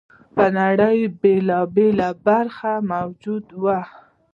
په 0.35 0.43
نړۍ 0.57 0.99
په 1.05 1.13
بېلابېلو 1.23 2.09
برخو 2.25 2.73
کې 2.79 2.85
موجود 2.91 3.45
و 3.61 3.63